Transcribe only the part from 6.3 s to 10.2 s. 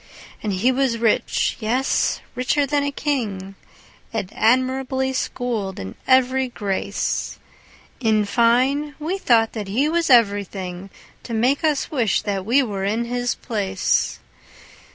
grace: In fine, we thought that he was